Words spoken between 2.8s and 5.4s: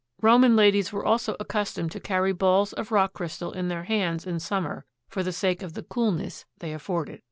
rock crystal in their hands in summer for the